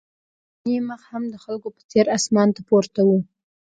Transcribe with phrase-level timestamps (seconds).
[0.03, 0.03] د
[0.59, 3.09] چیني مخ هم د خلکو په څېر اسمان ته پورته و.